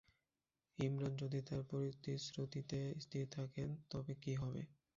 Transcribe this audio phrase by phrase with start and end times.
[0.79, 4.61] ইমরান যদি তাঁর প্রতিশ্রুতিতে স্থির থাকেন তবে কি হবে?